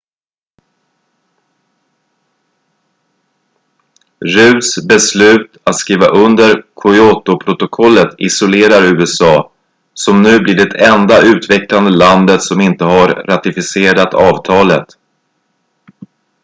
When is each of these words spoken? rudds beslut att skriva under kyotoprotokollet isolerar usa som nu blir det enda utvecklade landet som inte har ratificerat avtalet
rudds 4.25 4.85
beslut 4.87 5.57
att 5.63 5.75
skriva 5.75 6.05
under 6.05 6.63
kyotoprotokollet 6.83 8.15
isolerar 8.17 9.01
usa 9.01 9.49
som 9.93 10.21
nu 10.21 10.39
blir 10.39 10.55
det 10.55 10.85
enda 10.85 11.21
utvecklade 11.25 11.89
landet 11.89 12.41
som 12.43 12.61
inte 12.61 12.83
har 12.85 13.07
ratificerat 13.07 14.13
avtalet 14.13 14.85